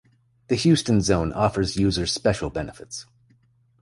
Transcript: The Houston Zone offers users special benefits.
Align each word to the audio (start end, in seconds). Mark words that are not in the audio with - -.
The 0.47 0.55
Houston 0.55 1.01
Zone 1.01 1.31
offers 1.31 1.77
users 1.77 2.11
special 2.11 2.49
benefits. 2.49 3.05